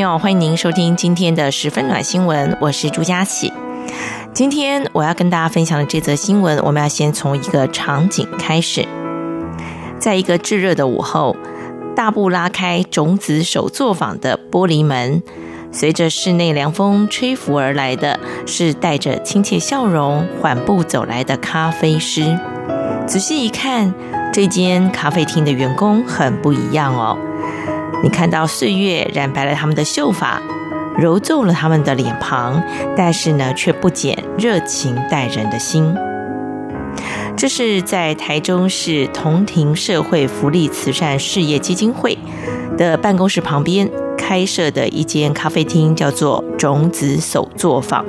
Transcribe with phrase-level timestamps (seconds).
[0.00, 3.52] 友，欢迎您收听今天的十分暖新闻，我是朱佳琪。
[4.32, 8.86] 今天我要跟大家分享的这则新闻，我们要先从一个场景开始。
[9.98, 11.36] 在一个炙热的午后，
[11.94, 15.22] 大步拉开种子手作坊的玻璃门，
[15.70, 22.38] 随着室内凉风吹拂而来的是带着亲切笑容缓步走来的咖啡师。
[23.06, 23.92] 仔细一看，
[24.32, 27.18] 这间咖啡厅的员工很不一样哦。
[28.02, 30.40] 你看到岁月染白了他们的秀发，
[30.96, 32.62] 揉皱了他们的脸庞，
[32.96, 35.94] 但是呢，却不减热情待人的心。
[37.36, 42.18] 这是在台中市同庭社会福利慈善事业基金会
[42.76, 43.88] 的办公室旁边
[44.18, 48.04] 开设的一间咖啡厅，叫做种子手作坊。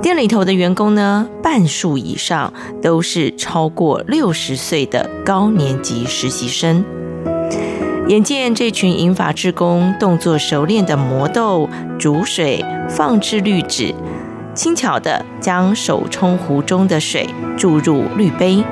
[0.00, 6.84] 店里头的员工呢，半数以上都是超过六十岁的高年级实习生。
[8.08, 11.68] 眼见这群银发志工动作熟练的磨豆、
[11.98, 13.92] 煮水、放置滤纸，
[14.54, 18.62] 轻巧地将手冲壶中的水注入滤杯，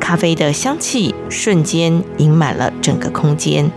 [0.00, 3.70] 咖啡的香气瞬间盈满了整个空间，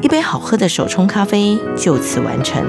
[0.00, 2.64] 一杯好喝的手冲咖啡就此完成。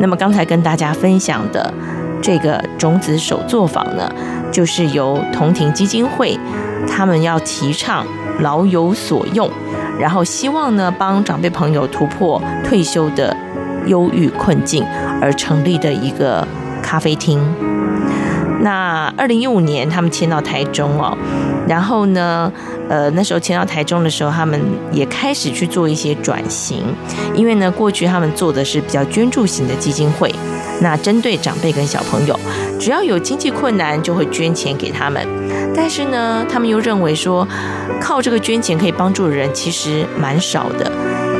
[0.00, 1.74] 那么刚才跟大家分享的
[2.22, 4.10] 这个种子手作坊呢，
[4.50, 6.38] 就是由同庭基金会
[6.88, 8.06] 他们要提倡
[8.40, 9.50] 老有所用。
[10.02, 13.36] 然后希望呢，帮长辈朋友突破退休的
[13.86, 14.84] 忧郁困境
[15.20, 16.44] 而成立的一个
[16.82, 17.40] 咖啡厅。
[18.62, 21.16] 那二零一五年他们迁到台中哦，
[21.68, 22.50] 然后呢，
[22.88, 24.60] 呃，那时候迁到台中的时候，他们
[24.92, 26.82] 也开始去做一些转型，
[27.34, 30.32] 因为呢，过去他们做的是比较捐助型的基金会。
[30.80, 32.38] 那针对长辈跟小朋友，
[32.78, 35.24] 只要有经济困难，就会捐钱给他们。
[35.74, 37.46] 但是呢，他们又认为说，
[38.00, 40.90] 靠这个捐钱可以帮助的人其实蛮少的，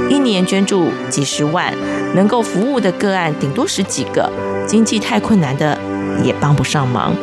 [0.09, 1.73] 一年捐助几十万，
[2.15, 4.31] 能够服务的个案顶多十几个，
[4.67, 5.77] 经济太困难的
[6.23, 7.15] 也帮不上忙。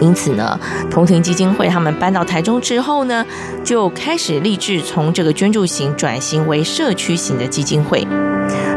[0.00, 0.58] 因此呢，
[0.88, 3.26] 同庭基金会他们搬到台中之后呢，
[3.64, 8.06] 就开始立志从这个捐助型转型为社区型的基金会。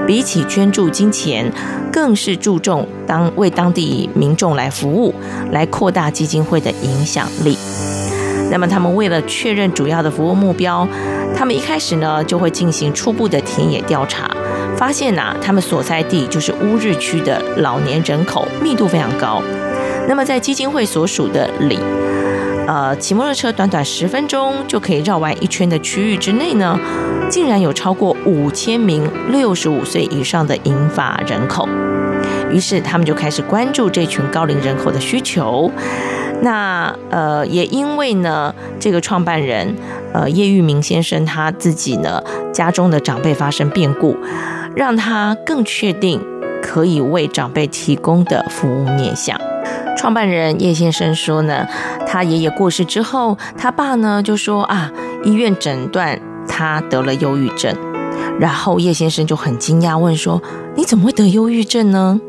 [0.07, 1.49] 比起捐助金钱，
[1.93, 5.13] 更是注重当为当地民众来服务，
[5.51, 7.55] 来扩大基金会的影响力。
[8.49, 10.85] 那么，他们为了确认主要的服务目标，
[11.37, 14.29] 他们一开始呢就会进行初步的田野调查，
[14.81, 19.39] 发现呐、他们所在地就是乌日区的老年人口密度非常高。
[20.09, 21.77] 那么，在基金会所属的里，
[22.65, 26.79] 呃，骑摩托车短短十分钟就可以绕完一圈的区域之内呢，
[27.29, 31.69] 竟然有超过五千名六十五岁以上的银发人口，
[32.51, 35.71] 于是他们就开始关注这群高龄人口的需求。
[36.41, 39.75] 那呃，也因为呢，这个创办人
[40.11, 42.19] 呃叶玉明先生他自己呢
[42.51, 44.17] 家中的长辈发生变故，
[44.75, 46.21] 让他更确定
[46.61, 49.39] 可以为长辈提供的服务面向。
[49.97, 51.67] 创办人叶先生说呢，
[52.07, 54.91] 他爷爷过世之后，他爸呢就说啊，
[55.23, 56.19] 医院诊断。
[56.47, 57.73] 他得了忧郁症，
[58.37, 60.41] 然后叶先生就很惊讶问说
[60.75, 62.19] ：“你怎么会得忧郁症呢？”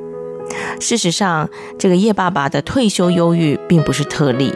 [0.79, 1.49] 事实上，
[1.79, 4.55] 这个叶爸爸的退休忧郁并不是特例。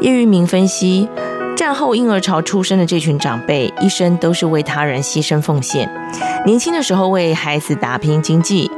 [0.00, 1.08] 叶玉明分析，
[1.56, 5.88] 战后婴儿潮出生的这群长辈，一生都是为他人牺牲奉献。
[6.44, 8.68] 年轻的时候为孩子打拼经济，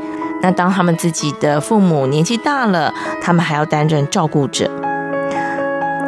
[0.42, 2.92] 那当他们自己的父母年纪大了，
[3.22, 4.70] 他们还要担任照顾者。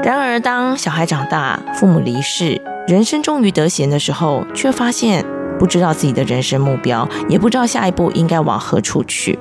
[0.03, 2.61] 然而，当小孩长大，父母离世。
[2.87, 5.25] 人生终于得闲的时候，却发现
[5.59, 9.39] 不知道自己的人生目标，也不知道下一步应该往何处去。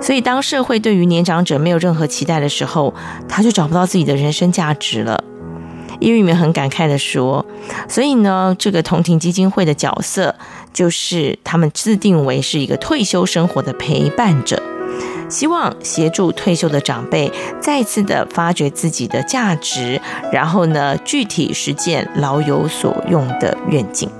[0.00, 2.94] 所以，当社会对于年长者没有任何期待的时候，
[3.28, 5.24] 他就找不到自己的人生价值了。
[5.98, 7.44] 叶玉明很感慨地说
[7.86, 10.34] ：“所以呢，这个同庭基金会的角色，
[10.72, 14.62] 就是他们自定为是一个退休生活的陪伴者。”
[15.28, 17.30] 希望协助退休的长辈
[17.60, 20.00] 再次的发掘自己的价值，
[20.32, 24.10] 然后呢，具体实践老有所用的愿景。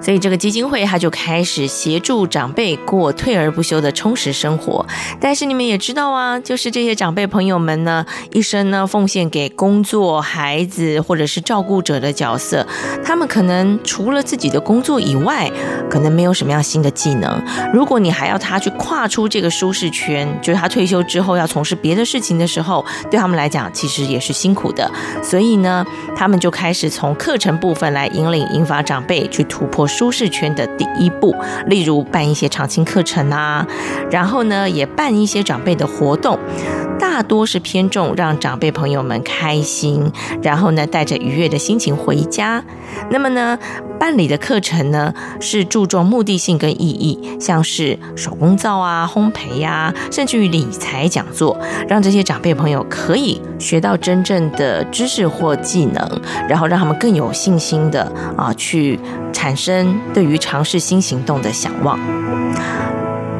[0.00, 4.86] 所以这个基金会，他就开始协助长辈过退而不休的充实生活。
[5.20, 12.66] 但是你们也知道啊，就是这些长辈朋友们呢，一生呢奉献给工作、孩子或者是照顾者的角色，
[13.04, 15.50] 他们可能除了自己的工作以外，
[15.90, 17.42] 可能没有什么样新的技能。
[17.72, 24.90] 如果你还要他去跨出这个舒适圈，就是他退休之后要从事别的事情的时候，对他们来讲其实也是辛苦的。
[25.22, 25.84] 所以呢，
[26.14, 31.34] 他们就开始从课程部分来引领、引发长辈去突破舒适圈的第一步，
[31.66, 33.66] 例如办一些长青课程啊，
[34.10, 36.38] 然后呢，也办一些长辈的活动，
[36.98, 40.10] 大多是偏重让长辈朋友们开心，
[40.42, 42.62] 然后呢，带着愉悦的心情回家。
[43.10, 43.58] 那么呢，
[43.98, 51.58] 办理的课程呢，是注重目的性跟意义，像是手工皂啊、烘焙呀、甚至于理财讲座，
[51.88, 58.98] 让这些长辈朋友可以学到真正的知识或技能，然后让他们更有信心的啊，去
[59.32, 61.98] 产生对于尝试新行动的想望。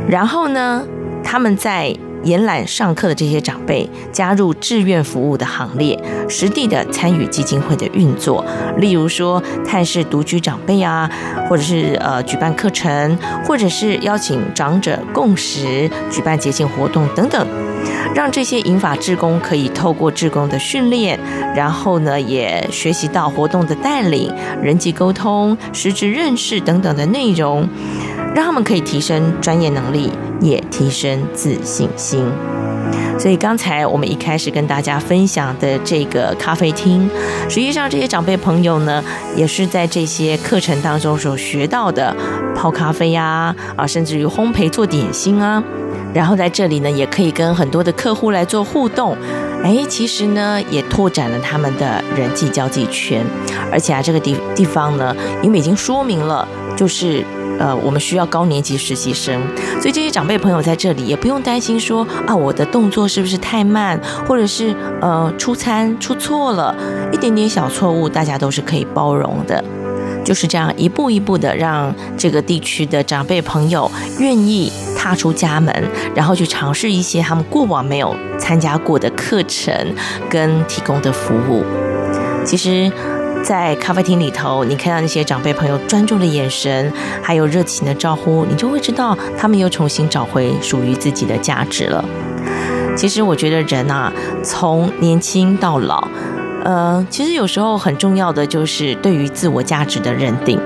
[0.09, 0.85] 然后呢，
[1.23, 5.99] 他们在延揽上课的这些长辈加入志愿服务的行列，
[6.29, 8.45] 实地的参与基金会的运作，
[8.77, 11.11] 例如说探视独居长辈啊，
[11.49, 17.47] 或者是呃举办课程，或者是邀请长者共食、举办节庆活动等等，
[18.15, 21.19] 让这些银发志工可以透过志工的训练，
[21.55, 24.33] 然后呢也学习到活动的带领、
[24.63, 27.69] 人际沟通、实质认识等等的内容。
[28.35, 32.25] 让他们可以提升专业能力，也提升自信心。
[33.19, 37.11] 所以刚才我们一开始跟大家分享的这个咖啡厅，
[37.49, 39.03] 实际上这些长辈朋友呢，
[39.37, 42.15] 也是在这些课程当中所学到的
[42.55, 45.63] 泡咖啡呀，啊，甚至于烘焙做点心啊，
[46.15, 49.17] 然后在这里呢，也可以跟很多的客户来做互动。
[49.65, 53.27] 哎，其实呢，也拓展了他们的人际交际圈，
[53.73, 56.47] 而且啊，这个地地方呢，因为已经说明了，
[56.77, 57.25] 就是。
[57.59, 59.41] 呃，我们需要高年级实习生，
[59.81, 66.75] 所以这些长辈朋友在这里也不用担心说啊，我的动作是不是太慢，或者是呃出餐出错了，
[67.13, 69.63] 一点点小错误，大家都是可以包容的。
[70.25, 75.75] 就是这样一步一步的让这个地区的长辈朋友愿意踏出家门，
[76.15, 79.75] 然后去尝试一些他们过往没有参加过的课程
[80.29, 81.65] 跟提供的服务。
[82.45, 82.93] 其实。
[83.43, 86.93] 在咖啡厅里头，你看到那些长辈朋友专注的眼神，
[87.23, 92.05] 还有热情的招呼，你就会知道他们又重新找回属于自己的价值了。
[92.97, 94.13] 其实我觉得人啊，
[94.43, 96.07] 从年轻到老，
[96.65, 100.61] 呃，其实有时候很重要的就是对于自我价值的认定。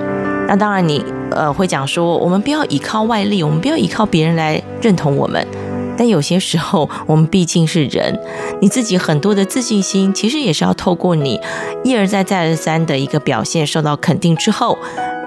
[0.49, 5.47] 那当然，你呃会讲说，我们不要依靠外力，我们不要依靠别人来认同我们。
[6.03, 8.19] 但有些时候，我们毕竟是人，
[8.61, 11.41] 你自己很多的自信心，其实也是要透过你
[11.85, 14.77] 一而再、再而三的一个表现受到肯定之后，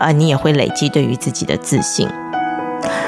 [0.02, 2.06] 啊，你也会累积对于自己的自信。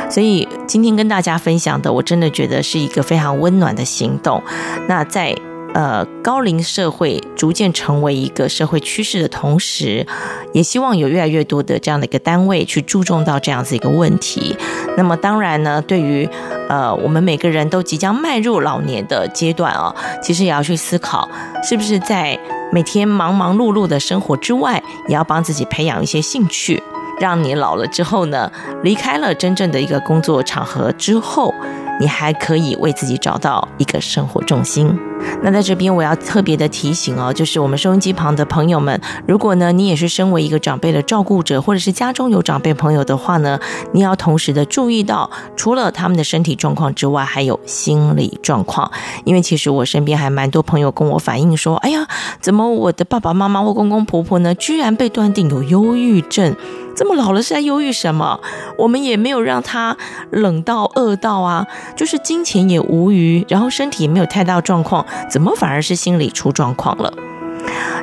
[0.10, 4.42] 所以今天跟大家分享的，我真的觉得是一个非常温暖的行动。
[4.88, 5.36] 那在。
[5.74, 10.08] 呃，高龄社会逐渐成为一个社会趋势的同时，
[10.52, 14.58] 也希望有越来越多的这样的一个单位去注重到这样子一个问题。
[14.96, 16.28] 那么，当然呢，对于
[16.70, 21.30] 呃我们每个人都即将迈入老年的阶段啊，其实也要去思考，
[21.64, 22.38] 是不是在
[22.72, 26.82] 每天忙忙碌碌的生活之外，也要帮自己培养一些兴趣，
[27.20, 28.52] 让你老了之后呢，
[28.84, 31.54] 离开了真正的一个工作场合之后。
[32.00, 34.96] 你还可以为自己找到一个生活重心。
[35.44, 43.60] 那在这边，我要特别的提醒哦，就是我们收音机旁的朋友们，如果呢你也是身为一个长辈的照顾者，或者是家中有长辈朋友的话呢，
[43.94, 48.92] 你要同时的注意到，除了他们的身体状况之外，还有心理状况。
[49.26, 52.08] 因为其实我身边还蛮多朋友跟我反映说，哎呀，
[52.42, 56.56] 怎么我的爸爸妈妈或公公婆婆呢，居然被断定有忧郁症？
[56.96, 58.40] 这么老了是在忧郁什么？
[58.76, 59.96] 我们也没有让他
[60.32, 67.14] 冷到饿到啊，就是金钱也无余，然后身体也没有太大状况，怎么反而是心理出状况了？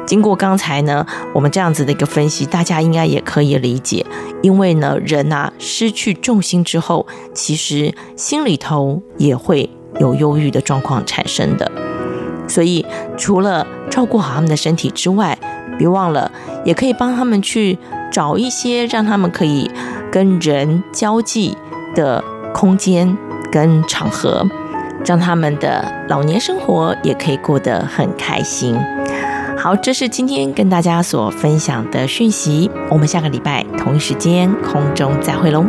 [0.07, 4.05] 经过刚才呢，我们这样子的一个分析，大家应该也可以理解，
[4.43, 11.71] 因为呢，人啊失去重心之后，其实心里头也会有忧郁的状况产生的。
[12.47, 12.85] 所以
[13.17, 15.39] 除了照顾好他们的身体之外，
[15.79, 16.31] 别忘了
[16.65, 17.79] 也可以帮他们去。
[18.13, 19.69] 找一些让他们可以
[20.13, 21.57] 跟人交际
[21.97, 23.19] 的空间
[23.51, 24.49] 跟场合，
[25.05, 28.77] 让他们的老年生活也可以过得很开心。
[29.57, 32.71] 好，这是今天跟大家所分享的讯息。
[32.91, 35.65] 我们下个礼拜同一时间空中再会喽。